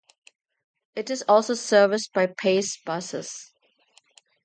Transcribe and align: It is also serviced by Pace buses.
It 0.95 1.11
is 1.11 1.23
also 1.27 1.53
serviced 1.53 2.11
by 2.11 2.25
Pace 2.25 2.75
buses. 2.83 3.51